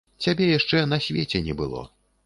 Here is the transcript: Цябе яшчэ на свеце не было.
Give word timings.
Цябе 0.25 0.47
яшчэ 0.57 0.81
на 0.95 1.01
свеце 1.05 1.43
не 1.51 1.61
было. 1.63 1.89